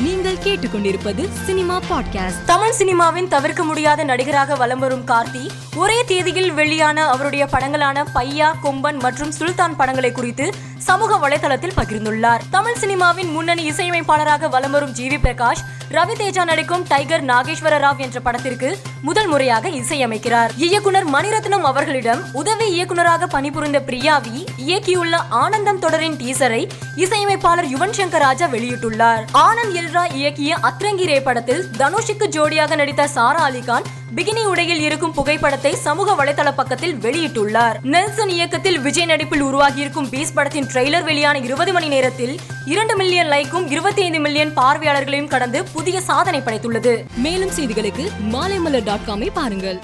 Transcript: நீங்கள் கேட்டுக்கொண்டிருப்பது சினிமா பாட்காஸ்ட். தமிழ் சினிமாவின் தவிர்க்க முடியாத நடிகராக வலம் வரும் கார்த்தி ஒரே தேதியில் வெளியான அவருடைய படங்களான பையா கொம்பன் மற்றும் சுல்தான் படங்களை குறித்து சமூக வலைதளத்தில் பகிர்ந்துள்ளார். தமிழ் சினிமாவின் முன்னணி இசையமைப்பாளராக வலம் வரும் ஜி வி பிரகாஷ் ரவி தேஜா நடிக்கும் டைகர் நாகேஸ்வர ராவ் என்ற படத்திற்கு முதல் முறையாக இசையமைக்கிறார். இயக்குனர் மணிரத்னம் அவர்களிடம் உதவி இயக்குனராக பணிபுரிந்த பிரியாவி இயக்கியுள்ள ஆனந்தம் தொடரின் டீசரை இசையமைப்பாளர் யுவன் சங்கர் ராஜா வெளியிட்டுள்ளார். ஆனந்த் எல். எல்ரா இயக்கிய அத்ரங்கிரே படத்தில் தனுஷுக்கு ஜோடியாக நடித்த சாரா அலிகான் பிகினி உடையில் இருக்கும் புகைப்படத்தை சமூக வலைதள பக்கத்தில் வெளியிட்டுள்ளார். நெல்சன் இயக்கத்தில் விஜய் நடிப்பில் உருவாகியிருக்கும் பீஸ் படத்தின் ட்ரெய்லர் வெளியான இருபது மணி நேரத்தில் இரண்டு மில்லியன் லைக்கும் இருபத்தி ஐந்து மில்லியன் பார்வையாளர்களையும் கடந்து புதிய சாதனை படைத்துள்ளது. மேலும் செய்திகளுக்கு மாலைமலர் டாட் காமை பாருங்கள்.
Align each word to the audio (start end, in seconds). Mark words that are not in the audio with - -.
நீங்கள் 0.00 0.36
கேட்டுக்கொண்டிருப்பது 0.36 1.28
சினிமா 1.44 1.80
பாட்காஸ்ட். 1.90 2.44
தமிழ் 2.46 2.72
சினிமாவின் 2.78 3.28
தவிர்க்க 3.28 3.64
முடியாத 3.64 4.04
நடிகராக 4.04 4.54
வலம் 4.54 4.78
வரும் 4.78 5.06
கார்த்தி 5.06 5.50
ஒரே 5.76 6.04
தேதியில் 6.04 6.52
வெளியான 6.52 7.06
அவருடைய 7.08 7.48
படங்களான 7.52 8.04
பையா 8.14 8.52
கொம்பன் 8.62 8.98
மற்றும் 8.98 9.32
சுல்தான் 9.32 9.76
படங்களை 9.76 10.12
குறித்து 10.12 10.54
சமூக 10.78 11.28
வலைதளத்தில் 11.28 11.76
பகிர்ந்துள்ளார். 11.76 12.40
தமிழ் 12.50 12.76
சினிமாவின் 12.80 13.32
முன்னணி 13.32 13.70
இசையமைப்பாளராக 13.70 14.48
வலம் 14.48 14.70
வரும் 14.70 14.92
ஜி 14.92 15.08
வி 15.08 15.18
பிரகாஷ் 15.22 15.62
ரவி 15.90 16.12
தேஜா 16.18 16.44
நடிக்கும் 16.44 16.84
டைகர் 16.88 17.24
நாகேஸ்வர 17.24 17.78
ராவ் 17.78 17.96
என்ற 17.96 18.20
படத்திற்கு 18.20 18.78
முதல் 19.02 19.26
முறையாக 19.26 19.68
இசையமைக்கிறார். 19.68 20.50
இயக்குனர் 20.56 21.10
மணிரத்னம் 21.10 21.62
அவர்களிடம் 21.62 22.24
உதவி 22.32 22.72
இயக்குனராக 22.72 23.26
பணிபுரிந்த 23.26 23.82
பிரியாவி 23.86 24.44
இயக்கியுள்ள 24.66 25.16
ஆனந்தம் 25.28 25.78
தொடரின் 25.78 26.16
டீசரை 26.16 26.68
இசையமைப்பாளர் 26.96 27.66
யுவன் 27.66 27.92
சங்கர் 27.96 28.18
ராஜா 28.18 28.46
வெளியிட்டுள்ளார். 28.46 29.24
ஆனந்த் 29.34 29.72
எல். 29.72 29.88
எல்ரா 29.90 30.02
இயக்கிய 30.14 30.52
அத்ரங்கிரே 30.68 31.22
படத்தில் 31.22 31.62
தனுஷுக்கு 31.78 32.26
ஜோடியாக 32.34 32.76
நடித்த 32.76 33.06
சாரா 33.06 33.48
அலிகான் 33.48 33.86
பிகினி 34.14 34.42
உடையில் 34.44 34.80
இருக்கும் 34.80 35.12
புகைப்படத்தை 35.12 35.74
சமூக 35.74 36.12
வலைதள 36.12 36.54
பக்கத்தில் 36.54 36.94
வெளியிட்டுள்ளார். 36.94 37.76
நெல்சன் 37.82 38.28
இயக்கத்தில் 38.28 38.78
விஜய் 38.80 39.04
நடிப்பில் 39.04 39.42
உருவாகியிருக்கும் 39.42 40.08
பீஸ் 40.08 40.32
படத்தின் 40.32 40.66
ட்ரெய்லர் 40.74 41.02
வெளியான 41.02 41.38
இருபது 41.38 41.72
மணி 41.72 41.88
நேரத்தில் 41.88 42.40
இரண்டு 42.64 42.96
மில்லியன் 42.96 43.28
லைக்கும் 43.28 43.66
இருபத்தி 43.70 44.02
ஐந்து 44.02 44.18
மில்லியன் 44.18 44.56
பார்வையாளர்களையும் 44.56 45.28
கடந்து 45.28 45.64
புதிய 45.64 46.00
சாதனை 46.00 46.40
படைத்துள்ளது. 46.40 47.04
மேலும் 47.16 47.50
செய்திகளுக்கு 47.50 48.06
மாலைமலர் 48.32 48.84
டாட் 48.84 49.08
காமை 49.08 49.30
பாருங்கள். 49.34 49.80